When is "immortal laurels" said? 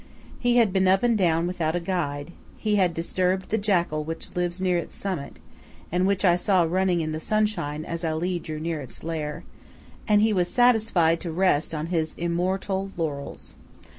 12.15-13.53